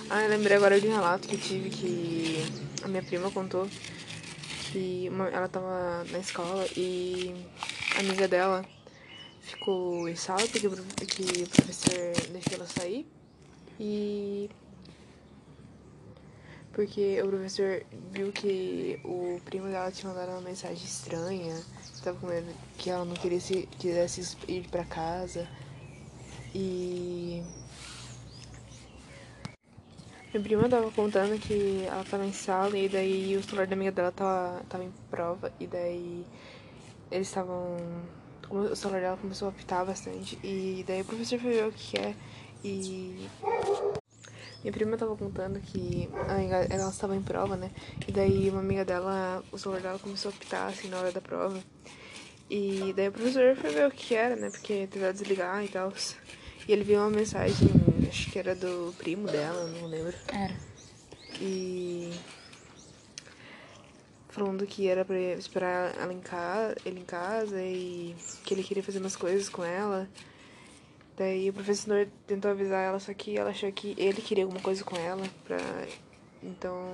Ah, 0.10 0.24
eu 0.24 0.30
lembrei 0.30 0.58
agora 0.58 0.80
de 0.80 0.88
um 0.88 0.92
relato 0.94 1.28
que 1.28 1.36
eu 1.36 1.40
tive 1.40 1.70
que 1.70 2.36
a 2.84 2.88
minha 2.88 3.02
prima 3.04 3.32
contou 3.32 3.68
que 4.72 5.08
uma- 5.10 5.30
ela 5.30 5.48
tava 5.48 6.04
na 6.12 6.20
escola 6.20 6.66
e 6.76 7.34
a 7.96 8.00
amiga 8.00 8.28
dela 8.28 8.66
ficou 9.42 10.10
em 10.10 10.16
sala 10.16 10.42
porque 10.48 10.68
o 10.68 10.72
prof- 10.72 11.06
que 11.08 11.44
o 11.44 11.48
professor 11.50 12.32
deixou 12.32 12.54
ela 12.56 12.68
sair 12.68 13.08
e 13.80 14.50
porque 16.74 17.22
o 17.22 17.28
professor 17.28 17.84
viu 18.12 18.32
que 18.32 19.00
o 19.04 19.40
primo 19.46 19.68
dela 19.68 19.92
tinha 19.92 20.12
mandado 20.12 20.32
uma 20.32 20.42
mensagem 20.42 20.84
estranha, 20.84 21.56
tava 22.04 22.20
com 22.20 22.28
medo 22.28 22.52
que 22.78 22.90
ela 22.90 23.06
não 23.06 23.14
queria 23.14 23.40
se, 23.40 23.68
quisesse 23.78 24.36
ir 24.48 24.68
pra 24.70 24.84
casa 24.84 25.48
e 26.56 27.44
minha 30.34 30.44
prima 30.44 30.68
tava 30.68 30.90
contando 30.92 31.40
que 31.40 31.86
ela 31.86 32.04
tava 32.04 32.26
em 32.26 32.34
sala 32.34 32.76
e 32.76 32.90
daí 32.90 33.38
o 33.38 33.44
celular 33.44 33.68
da 33.68 33.76
amiga 33.76 33.92
dela 33.92 34.12
tava, 34.12 34.64
tava 34.68 34.84
em 34.84 34.92
prova 35.12 35.54
e 35.60 35.68
daí 35.68 36.26
eles 37.12 37.28
estavam. 37.28 37.78
O 38.50 38.76
celular 38.76 39.02
dela 39.02 39.18
começou 39.18 39.48
a 39.48 39.52
apitar 39.52 39.86
bastante 39.86 40.40
e 40.44 40.84
daí 40.88 41.02
o 41.02 41.06
professor 41.06 41.40
foi 41.40 41.52
ver 41.52 41.68
o 41.68 41.72
que 41.72 42.00
é 42.00 42.16
e. 42.64 43.30
Minha 44.64 44.72
prima 44.72 44.96
tava 44.96 45.16
contando 45.18 45.60
que 45.60 46.10
ela 46.70 46.90
estava 46.90 47.16
em 47.16 47.22
prova, 47.22 47.58
né? 47.58 47.70
E 48.08 48.12
daí 48.14 48.50
uma 48.50 48.62
amiga 48.62 48.86
dela, 48.86 49.44
o 49.52 49.58
celular 49.58 49.82
dela 49.82 50.00
começou 50.00 50.32
a 50.32 50.34
apitar 50.34 50.70
assim 50.70 50.88
na 50.88 51.00
hora 51.00 51.12
da 51.12 51.20
prova. 51.20 51.62
E 52.50 52.94
daí 52.96 53.10
o 53.10 53.12
professor 53.12 53.56
foi 53.58 53.72
ver 53.72 53.88
o 53.88 53.92
que 53.92 54.16
era, 54.16 54.36
né? 54.38 54.50
Porque 54.50 54.88
tentou 54.88 55.12
desligar 55.12 55.64
e 55.66 55.68
tal. 55.68 55.92
E 56.66 56.72
ele 56.72 56.84
viu 56.86 57.00
uma 57.00 57.10
mensagem, 57.10 57.68
acho 58.08 58.32
que 58.32 58.40
era 58.40 58.56
do 58.56 58.94
primo 58.98 59.28
dela, 59.28 59.68
não 59.68 59.88
lembro. 59.88 60.16
era. 60.32 60.56
E 61.42 62.14
falando 64.30 64.66
que 64.66 64.88
era 64.88 65.04
pra 65.04 65.18
esperar 65.18 65.94
ela 66.00 66.14
em 66.14 66.20
casa, 66.22 66.76
ele 66.86 67.02
em 67.02 67.06
casa 67.06 67.62
e 67.62 68.16
que 68.46 68.54
ele 68.54 68.64
queria 68.64 68.82
fazer 68.82 69.00
umas 69.00 69.16
coisas 69.16 69.50
com 69.50 69.64
ela. 69.64 70.08
Daí 71.18 71.50
o 71.50 71.54
professor 71.54 72.08
tentou 72.26 72.52
avisar 72.52 72.84
ela, 72.84 73.00
só 73.00 73.14
que 73.14 73.38
ela 73.38 73.52
achou 73.52 73.72
que 73.72 73.94
ele 73.98 74.22
queria 74.22 74.44
alguma 74.44 74.62
coisa 74.62 74.84
com 74.84 74.96
ela 74.96 75.24
pra. 75.46 75.58
Então 76.42 76.94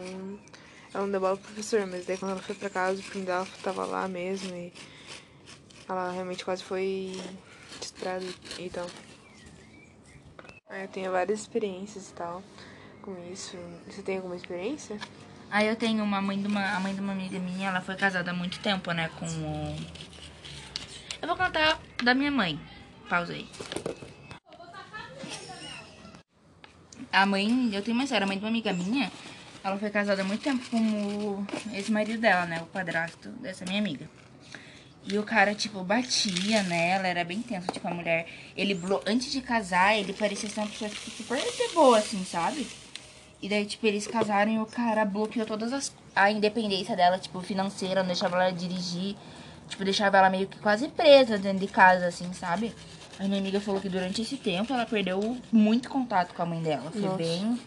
ela 0.93 1.03
não 1.03 1.11
deu 1.11 1.21
bola 1.21 1.37
pro 1.37 1.45
professor, 1.45 1.85
mas 1.87 2.05
daí 2.05 2.17
quando 2.17 2.31
ela 2.31 2.41
foi 2.41 2.55
pra 2.55 2.69
casa, 2.69 2.99
o 2.99 3.03
primo 3.03 3.25
dela 3.25 3.47
tava 3.63 3.85
lá 3.85 4.07
mesmo 4.07 4.53
e 4.55 4.73
ela 5.87 6.11
realmente 6.11 6.43
quase 6.43 6.63
foi 6.63 7.19
estuprada 7.81 8.25
e 8.57 8.69
tal. 8.69 8.87
Eu 10.69 10.87
tenho 10.89 11.11
várias 11.11 11.39
experiências 11.39 12.09
e 12.09 12.13
tal 12.13 12.43
com 13.01 13.31
isso. 13.31 13.57
Você 13.87 14.01
tem 14.01 14.17
alguma 14.17 14.35
experiência? 14.35 14.97
Aí 15.49 15.67
eu 15.67 15.75
tenho 15.75 16.03
uma 16.03 16.21
mãe 16.21 16.39
de 16.39 16.47
uma, 16.47 16.75
a 16.75 16.79
mãe 16.79 16.93
de 16.93 17.01
uma 17.01 17.11
amiga 17.11 17.39
minha, 17.39 17.69
ela 17.69 17.81
foi 17.81 17.95
casada 17.95 18.29
há 18.29 18.33
muito 18.33 18.59
tempo, 18.59 18.91
né, 18.91 19.09
com 19.17 19.25
o... 19.25 19.75
Eu 21.21 21.27
vou 21.27 21.35
contar 21.35 21.79
da 22.03 22.13
minha 22.13 22.29
mãe. 22.29 22.59
Pausa 23.09 23.33
aí. 23.33 23.49
A 27.11 27.25
mãe, 27.25 27.69
eu 27.73 27.81
tenho 27.81 27.95
uma 27.95 28.03
história, 28.03 28.23
a 28.23 28.27
mãe 28.27 28.37
de 28.37 28.43
uma 28.43 28.49
amiga 28.49 28.71
minha, 28.71 29.11
ela 29.63 29.77
foi 29.77 29.89
casada 29.89 30.21
há 30.21 30.25
muito 30.25 30.41
tempo 30.41 30.63
com 30.69 30.77
o 30.77 31.47
ex-marido 31.73 32.19
dela, 32.19 32.45
né, 32.45 32.61
o 32.61 32.65
padrasto 32.65 33.29
dessa 33.29 33.65
minha 33.65 33.79
amiga. 33.79 34.07
E 35.05 35.17
o 35.17 35.23
cara, 35.23 35.55
tipo, 35.55 35.83
batia 35.83 36.61
nela, 36.63 37.07
era 37.07 37.23
bem 37.23 37.41
tenso, 37.41 37.67
tipo, 37.71 37.87
a 37.87 37.91
mulher. 37.91 38.27
Ele, 38.55 38.79
antes 39.07 39.31
de 39.31 39.41
casar, 39.41 39.97
ele 39.97 40.13
parecia 40.13 40.47
ser 40.47 40.59
uma 40.59 40.67
pessoa 40.67 40.89
tipo, 40.89 41.09
super 41.09 41.41
boa, 41.73 41.97
assim, 41.97 42.23
sabe? 42.23 42.67
E 43.41 43.49
daí, 43.49 43.65
tipo, 43.65 43.87
eles 43.87 44.05
casaram 44.05 44.51
e 44.51 44.59
o 44.59 44.65
cara 44.65 45.05
bloqueou 45.05 45.45
todas 45.45 45.73
as. 45.73 45.91
a 46.15 46.29
independência 46.29 46.95
dela, 46.95 47.17
tipo, 47.17 47.41
financeira, 47.41 48.01
não 48.01 48.07
deixava 48.07 48.35
ela 48.35 48.51
dirigir. 48.51 49.15
Tipo, 49.69 49.83
deixava 49.83 50.17
ela 50.17 50.29
meio 50.29 50.47
que 50.47 50.59
quase 50.59 50.87
presa 50.89 51.37
dentro 51.37 51.59
de 51.59 51.67
casa, 51.67 52.07
assim, 52.07 52.31
sabe? 52.33 52.75
A 53.19 53.23
minha 53.25 53.39
amiga 53.39 53.59
falou 53.59 53.81
que 53.81 53.89
durante 53.89 54.21
esse 54.21 54.37
tempo 54.37 54.73
ela 54.73 54.85
perdeu 54.85 55.37
muito 55.51 55.89
contato 55.89 56.33
com 56.33 56.41
a 56.41 56.45
mãe 56.45 56.61
dela. 56.61 56.89
Foi 56.89 57.01
Nossa. 57.01 57.17
bem. 57.17 57.59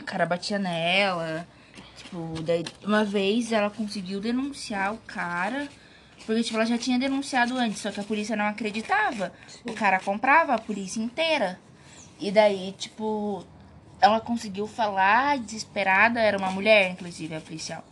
O 0.00 0.04
cara 0.04 0.24
batia 0.24 0.58
nela. 0.58 1.46
Tipo, 1.98 2.40
daí 2.42 2.64
uma 2.82 3.04
vez 3.04 3.52
ela 3.52 3.68
conseguiu 3.68 4.20
denunciar 4.20 4.94
o 4.94 4.98
cara. 4.98 5.68
Porque, 6.24 6.42
tipo, 6.42 6.56
ela 6.56 6.64
já 6.64 6.78
tinha 6.78 6.98
denunciado 6.98 7.56
antes, 7.58 7.80
só 7.80 7.90
que 7.90 8.00
a 8.00 8.04
polícia 8.04 8.36
não 8.36 8.46
acreditava. 8.46 9.32
O 9.64 9.72
cara 9.74 10.00
comprava 10.00 10.54
a 10.54 10.58
polícia 10.58 11.00
inteira. 11.00 11.60
E 12.18 12.30
daí, 12.30 12.72
tipo, 12.72 13.46
ela 14.00 14.20
conseguiu 14.20 14.66
falar, 14.66 15.38
desesperada, 15.38 16.20
era 16.20 16.38
uma 16.38 16.50
mulher, 16.50 16.90
inclusive, 16.90 17.34
a 17.34 17.40
policial. 17.40 17.84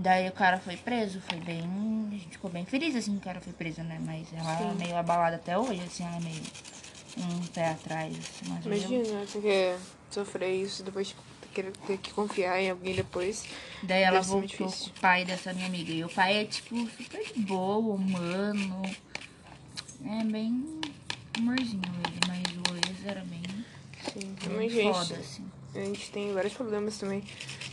Daí 0.00 0.28
o 0.28 0.32
cara 0.32 0.58
foi 0.60 0.76
preso, 0.76 1.20
foi 1.22 1.38
bem. 1.40 1.62
A 2.08 2.12
gente 2.12 2.28
ficou 2.30 2.48
bem 2.50 2.64
feliz 2.64 2.94
assim 2.94 3.12
que 3.12 3.18
o 3.18 3.20
cara 3.20 3.40
foi 3.40 3.52
preso, 3.52 3.82
né? 3.82 3.98
Mas 4.00 4.28
ela 4.32 4.70
é 4.70 4.74
meio 4.74 4.96
abalada 4.96 5.36
até 5.36 5.58
hoje, 5.58 5.80
assim, 5.82 6.04
ela 6.04 6.16
é 6.16 6.20
meio 6.20 6.42
um 7.18 7.46
pé 7.48 7.70
atrás. 7.70 8.16
Assim, 8.16 8.48
mas 8.48 8.64
eu- 8.64 8.72
Imagina, 8.72 9.26
porque 9.32 9.74
sofrer 10.10 10.54
isso 10.54 10.84
depois 10.84 11.08
de 11.08 11.14
querer 11.52 11.72
ter 11.86 11.98
que 11.98 12.12
confiar 12.12 12.60
em 12.60 12.70
alguém 12.70 12.94
depois. 12.94 13.44
Daí 13.82 14.02
ela 14.02 14.20
voltou 14.20 14.68
com 14.68 14.86
o 14.86 14.90
pai 15.00 15.24
dessa 15.24 15.52
minha 15.52 15.66
amiga. 15.66 15.90
E 15.92 16.04
o 16.04 16.08
pai 16.08 16.42
é, 16.42 16.44
tipo, 16.44 16.76
super 16.90 17.24
de 17.34 17.40
boa, 17.40 17.94
humano. 17.96 18.82
É 20.06 20.24
bem 20.24 20.80
amorzinho 21.36 21.82
ele, 22.06 22.20
mas 22.28 22.42
o 22.56 22.88
ex 22.88 23.04
era 23.04 23.24
bem, 23.24 23.42
Sim, 24.12 24.36
bem 24.46 24.56
mas 24.56 24.72
gente, 24.72 24.92
foda, 24.94 25.16
assim. 25.20 25.44
a 25.74 25.78
gente 25.80 26.10
tem 26.12 26.32
vários 26.32 26.52
problemas 26.54 26.96
também. 26.98 27.24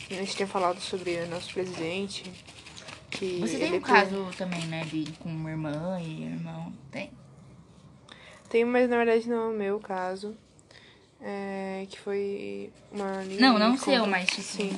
A 0.10 0.14
gente 0.14 0.36
tem 0.36 0.46
falado 0.48 0.80
sobre 0.80 1.16
o 1.18 1.28
nosso 1.28 1.54
presidente. 1.54 2.24
Que 3.12 3.40
Você 3.40 3.58
tem 3.58 3.74
um 3.74 3.80
caso 3.82 4.28
também, 4.38 4.66
né, 4.68 4.84
de, 4.86 5.06
com 5.20 5.30
uma 5.30 5.50
irmã 5.50 6.00
e 6.02 6.24
irmão? 6.24 6.74
Tem? 6.92 7.12
Tem, 8.50 8.66
mas 8.66 8.90
na 8.90 8.98
verdade 8.98 9.28
não 9.30 9.38
é 9.38 9.54
o 9.54 9.58
meu 9.58 9.80
caso. 9.80 10.36
É, 11.22 11.88
que 11.90 11.98
foi 12.00 12.70
uma 12.92 13.22
amiga 13.22 13.42
Não, 13.42 13.58
não 13.58 13.78
seu, 13.78 13.94
contou- 13.94 14.08
mas, 14.08 14.28
tipo- 14.30 14.42
Sim. 14.42 14.78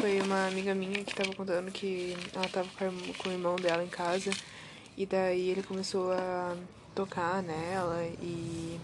Foi 0.00 0.20
uma 0.20 0.46
amiga 0.48 0.74
minha 0.74 1.02
que 1.04 1.14
tava 1.14 1.34
contando 1.34 1.70
que 1.72 2.16
ela 2.34 2.46
tava 2.48 2.68
com 3.18 3.28
o 3.28 3.32
irmão 3.32 3.56
dela 3.56 3.82
em 3.82 3.88
casa. 3.88 4.30
E 4.96 5.06
daí 5.06 5.48
ele 5.50 5.62
começou 5.62 6.12
a 6.12 6.56
tocar 6.94 7.42
nela 7.42 8.04
e 8.20 8.78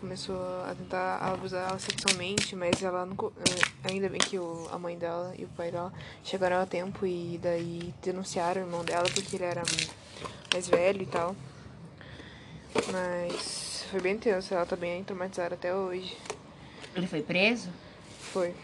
começou 0.00 0.36
a 0.64 0.74
tentar 0.74 1.18
abusar 1.18 1.68
ela 1.68 1.78
sexualmente, 1.78 2.56
mas 2.56 2.82
ela 2.82 3.04
não. 3.06 3.14
eh, 3.38 3.90
Ainda 3.90 4.08
bem 4.08 4.18
que 4.18 4.38
o, 4.38 4.68
a 4.72 4.78
mãe 4.78 4.96
dela 4.96 5.34
e 5.38 5.44
o 5.44 5.48
pai 5.48 5.70
dela 5.70 5.92
chegaram 6.24 6.56
a 6.60 6.66
tempo 6.66 7.06
e 7.06 7.38
daí 7.42 7.94
denunciaram 8.02 8.62
o 8.62 8.64
irmão 8.64 8.84
dela 8.84 9.08
porque 9.14 9.36
ele 9.36 9.44
era 9.44 9.62
mais 10.52 10.68
velho 10.68 11.02
e 11.02 11.06
tal. 11.06 11.36
Mas 12.92 13.84
foi 13.90 14.00
bem 14.00 14.16
tenso, 14.18 14.54
ela 14.54 14.64
tá 14.66 14.76
bem 14.76 15.02
traumatizada 15.04 15.54
até 15.54 15.74
hoje. 15.74 16.16
Ele 16.94 17.06
foi 17.06 17.22
preso? 17.22 17.68
Foi. 18.32 18.54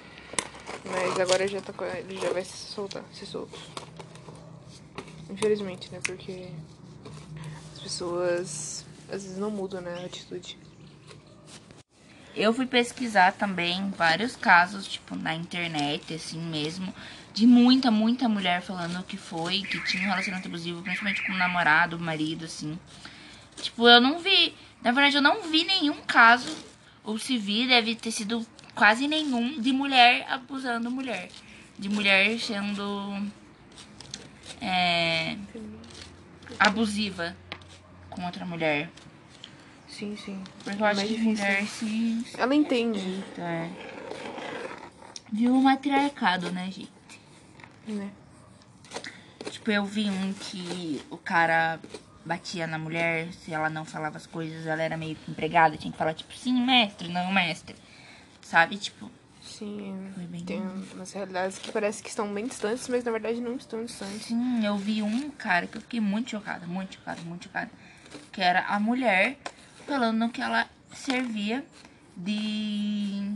Mas 0.85 1.19
agora 1.21 1.45
ele 1.45 1.53
já, 1.53 1.61
tá, 1.61 1.73
ele 1.99 2.19
já 2.19 2.33
vai 2.33 2.45
se 2.45 2.57
soltar, 2.73 3.05
se 3.13 3.27
solto. 3.27 3.59
Infelizmente, 5.29 5.91
né? 5.93 6.01
Porque 6.05 6.49
as 7.75 7.81
pessoas 7.81 8.85
às 9.11 9.23
vezes 9.23 9.39
não 9.39 9.51
mudam, 9.51 9.81
né? 9.81 10.01
A 10.03 10.07
atitude. 10.07 10.57
Eu 12.37 12.53
fui 12.53 12.67
pesquisar 12.67 13.33
também 13.33 13.91
vários 13.97 14.37
casos, 14.37 14.87
tipo, 14.87 15.17
na 15.17 15.35
internet, 15.35 16.13
assim 16.13 16.39
mesmo, 16.39 16.95
de 17.33 17.47
muita, 17.47 17.91
muita 17.91 18.29
mulher 18.29 18.61
falando 18.61 19.03
que 19.05 19.17
foi, 19.17 19.63
que 19.63 19.83
tinha 19.85 20.03
um 20.03 20.11
relacionamento 20.11 20.47
abusivo, 20.47 20.83
principalmente 20.83 21.25
com 21.25 21.33
o 21.33 21.37
namorado, 21.37 21.97
o 21.97 22.01
marido, 22.01 22.45
assim. 22.45 22.79
Tipo, 23.57 23.89
eu 23.89 24.03
não 24.03 24.19
vi. 24.19 24.55
Na 24.83 24.93
verdade, 24.93 25.17
eu 25.17 25.23
não 25.23 25.51
vi 25.51 25.65
nenhum 25.65 26.03
caso, 26.03 26.55
ou 27.03 27.19
se 27.19 27.39
vi, 27.39 27.67
deve 27.67 27.95
ter 27.95 28.11
sido 28.11 28.47
quase 28.75 29.09
nenhum, 29.09 29.59
de 29.59 29.73
mulher 29.73 30.27
abusando 30.29 30.91
mulher. 30.91 31.31
De 31.79 31.89
mulher 31.89 32.39
sendo. 32.39 33.27
É, 34.61 35.37
abusiva 36.59 37.35
com 38.11 38.25
outra 38.27 38.45
mulher. 38.45 38.91
Sim, 39.99 40.17
sim. 40.17 40.43
Porque 40.63 40.83
eu 40.83 40.87
acho 40.87 40.97
Mais 40.97 41.09
que 41.09 41.17
difícil. 41.17 41.45
mulher 41.45 41.67
se. 41.67 42.25
Ela 42.39 42.55
entende, 42.55 43.25
É. 43.39 43.71
Viu 45.33 45.55
o 45.55 45.63
matriarcado, 45.63 46.51
né, 46.53 46.67
gente? 46.71 46.91
né? 47.89 48.11
Tipo, 49.51 49.71
eu 49.71 49.85
vi 49.85 50.09
um 50.11 50.33
que 50.33 51.03
o 51.11 51.17
cara 51.17 51.81
batia 52.25 52.67
na 52.67 52.79
mulher, 52.79 53.33
se 53.33 53.53
ela 53.53 53.71
não 53.71 53.85
falava 53.85 54.17
as 54.17 54.27
coisas, 54.27 54.67
ela 54.67 54.83
era 54.83 54.97
meio 54.97 55.15
que 55.17 55.31
empregada, 55.31 55.77
tinha 55.77 55.91
que 55.93 55.99
falar, 55.99 56.15
tipo, 56.15 56.33
sim, 56.35 56.53
mestre, 56.65 57.09
não, 57.09 57.33
mestre. 57.33 57.75
Sabe? 58.43 58.77
Tipo, 58.77 59.11
Sim, 59.43 60.11
Foi 60.15 60.25
bem 60.25 60.45
tem 60.45 60.61
umas 60.95 61.13
realidades 61.13 61.59
que 61.59 61.71
parece 61.71 62.03
que 62.03 62.09
estão 62.09 62.33
bem 62.35 62.47
distantes, 62.47 62.89
mas 62.89 63.05
na 63.05 63.13
verdade 63.13 63.41
não 63.41 63.55
estão 63.57 63.85
distantes. 63.85 64.27
sim, 64.27 64.65
eu 64.67 64.77
vi 64.77 65.03
um 65.03 65.31
cara 65.31 65.67
que 65.69 65.77
eu 65.77 65.81
fiquei 65.81 66.01
muito 66.01 66.31
chocada, 66.31 66.67
muito 66.67 66.95
chocada, 66.97 67.21
muito 67.23 67.45
chocada. 67.45 67.71
Que 68.33 68.41
era 68.43 68.67
a 68.67 68.81
mulher 68.81 69.39
falando 69.87 70.29
que 70.31 70.43
ela 70.43 70.67
servia 70.93 71.65
de. 72.17 73.33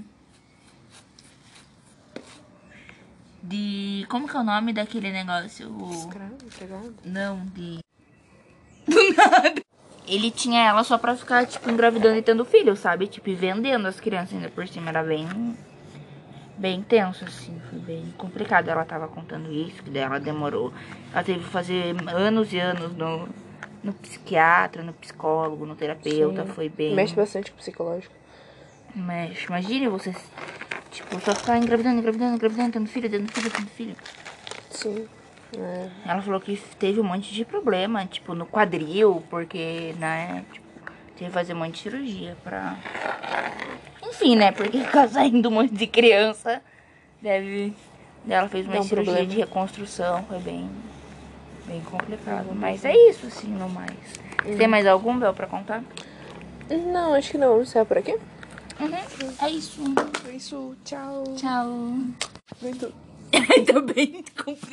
De. 3.43 4.07
Como 4.09 4.29
que 4.29 4.37
é 4.37 4.41
o 4.41 4.45
nome 4.45 4.73
daquele 4.73 5.11
negócio? 5.11 5.71
O... 5.71 5.91
Escravo, 5.93 6.37
empregado. 6.45 6.95
Não, 7.05 7.47
de. 7.47 7.79
Do 8.87 9.15
nada. 9.15 9.63
Ele 10.07 10.31
tinha 10.31 10.67
ela 10.67 10.83
só 10.83 10.99
pra 10.99 11.17
ficar, 11.17 11.47
tipo, 11.47 11.71
engravidando 11.71 12.17
e 12.17 12.23
tendo 12.23 12.45
filho, 12.45 12.75
sabe? 12.75 13.07
Tipo, 13.07 13.31
e 13.31 13.35
vendendo 13.35 13.87
as 13.87 14.01
crianças 14.01 14.35
ainda 14.35 14.49
por 14.49 14.67
cima. 14.67 14.89
Era 14.91 15.05
bem. 15.05 15.57
Bem 16.59 16.83
tenso, 16.83 17.25
assim. 17.25 17.59
Foi 17.71 17.79
bem 17.79 18.13
complicado. 18.19 18.69
Ela 18.69 18.85
tava 18.85 19.07
contando 19.07 19.53
isso, 19.53 19.83
que 19.83 19.91
daí 19.91 20.03
ela 20.03 20.19
demorou. 20.19 20.73
Ela 21.13 21.23
teve 21.23 21.39
que 21.41 21.51
fazer 21.51 21.95
anos 22.09 22.53
e 22.53 22.59
anos 22.59 22.95
no, 22.97 23.29
no 23.83 23.93
psiquiatra, 23.93 24.83
no 24.83 24.93
psicólogo, 24.93 25.66
no 25.66 25.75
terapeuta. 25.75 26.45
Sim. 26.45 26.53
Foi 26.53 26.69
bem. 26.69 26.95
Mexe 26.95 27.14
bastante 27.14 27.51
com 27.51 27.57
o 27.57 27.61
psicológico. 27.61 28.14
Mexe. 28.95 29.47
Imagine 29.47 29.88
você, 29.88 30.14
tipo, 30.90 31.21
só 31.21 31.35
ficar 31.35 31.59
engravidando, 31.59 31.99
engravidando, 31.99 32.35
engravidando, 32.35 32.73
tendo 32.73 32.88
filho, 32.88 33.11
tendo 33.11 33.33
filho, 33.33 33.51
tendo 33.51 33.69
filho. 33.69 33.97
Sim. 34.71 35.09
É. 35.57 35.88
Ela 36.07 36.23
falou 36.23 36.40
que 36.40 36.57
teve 36.79 37.01
um 37.01 37.05
monte 37.05 37.33
de 37.33 37.45
problema, 37.45 38.07
tipo, 38.07 38.35
no 38.35 38.47
quadril, 38.47 39.23
porque, 39.29 39.95
né, 39.99 40.45
tipo, 40.53 40.66
teve 41.16 41.27
que 41.27 41.31
fazer 41.31 41.55
um 41.55 41.59
monte 41.59 41.73
de 41.73 41.79
cirurgia 41.79 42.37
pra... 42.45 42.77
Enfim, 44.03 44.37
né, 44.37 44.53
porque 44.53 44.79
ficar 44.85 45.09
saindo 45.09 45.49
um 45.49 45.53
monte 45.53 45.75
de 45.75 45.87
criança 45.87 46.62
deve... 47.21 47.75
Ela 48.29 48.49
fez 48.49 48.66
uma 48.66 48.79
um 48.79 48.83
cirurgia 48.83 49.14
problema. 49.14 49.35
de 49.35 49.40
reconstrução, 49.40 50.23
foi 50.25 50.38
bem, 50.40 50.71
bem 51.66 51.81
complicado. 51.83 52.55
Mas 52.55 52.85
é 52.85 52.92
isso, 53.11 53.27
assim, 53.27 53.49
no 53.49 53.68
mais. 53.68 53.90
Uhum. 54.44 54.57
Tem 54.57 54.68
mais 54.68 54.87
algum, 54.87 55.18
Bel, 55.18 55.35
pra 55.35 55.46
contar? 55.46 55.83
Não, 56.68 57.14
acho 57.14 57.33
que 57.33 57.38
não. 57.38 57.51
Vamos 57.51 57.68
encerrar 57.68 57.85
por 57.85 57.99
aqui? 57.99 58.12
Uhum, 58.81 58.94
é 59.42 59.51
isso. 59.51 59.83
É 60.29 60.31
isso, 60.33 60.77
tchau. 60.85 61.25
Tchau. 61.37 61.66
Muito 62.61 62.92
tá 63.31 63.81
bem 63.94 64.25
complicado. 64.44 64.70